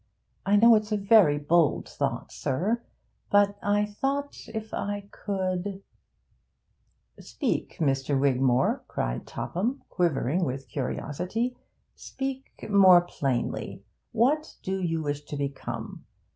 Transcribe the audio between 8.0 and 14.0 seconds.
Wigmore,' cried Topham, quivering with curiosity, 'speak more plainly.